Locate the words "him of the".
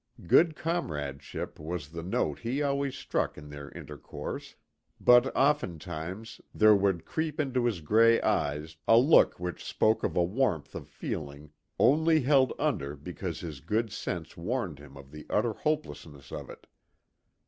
14.79-15.27